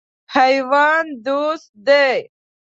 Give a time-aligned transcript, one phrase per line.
[0.35, 2.19] حیوان دوست دی.